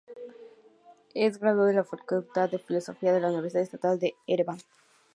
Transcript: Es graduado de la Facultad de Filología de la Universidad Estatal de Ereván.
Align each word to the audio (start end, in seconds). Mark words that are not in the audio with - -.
Es 1.13 1.37
graduado 1.37 1.67
de 1.67 1.75
la 1.75 1.83
Facultad 1.83 2.49
de 2.49 2.57
Filología 2.57 3.13
de 3.13 3.19
la 3.21 3.27
Universidad 3.29 3.61
Estatal 3.61 3.99
de 3.99 4.15
Ereván. 4.25 4.57